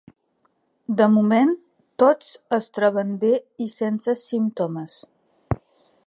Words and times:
De 1.01 1.07
moment, 1.15 1.51
tots 2.03 2.31
es 2.57 2.69
troben 2.77 3.13
bé 3.25 3.33
i 3.65 3.67
sense 3.75 4.19
símptomes. 4.23 4.97